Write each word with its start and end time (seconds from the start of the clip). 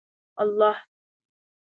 الله 0.41 0.73